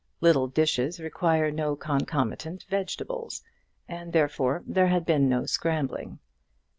[0.19, 3.43] Little dishes require no concomitant vegetables,
[3.87, 6.17] and therefore there had been no scrambling.